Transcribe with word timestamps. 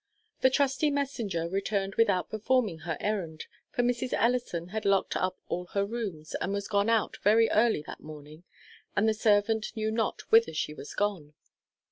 The 0.39 0.49
trusty 0.49 0.89
messenger 0.89 1.47
returned 1.47 1.93
without 1.93 2.31
performing 2.31 2.79
her 2.79 2.97
errand, 2.99 3.45
for 3.69 3.83
Mrs. 3.83 4.13
Ellison 4.13 4.69
had 4.69 4.83
locked 4.83 5.15
up 5.15 5.37
all 5.47 5.67
her 5.75 5.85
rooms, 5.85 6.33
and 6.41 6.51
was 6.51 6.67
gone 6.67 6.89
out 6.89 7.17
very 7.17 7.51
early 7.51 7.83
that 7.85 7.99
morning, 8.01 8.43
and 8.95 9.07
the 9.07 9.13
servant 9.13 9.77
knew 9.77 9.91
not 9.91 10.21
whither 10.31 10.55
she 10.55 10.73
was 10.73 10.95
gone. 10.95 11.35